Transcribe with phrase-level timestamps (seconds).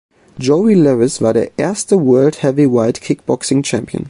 [0.39, 3.99] Joe Lewis war der erste "World Heavyweight Kickboxing Champion".